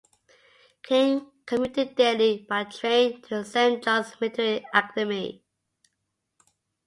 [0.81, 5.43] King commuted daily by train to Saint John's Military Academy.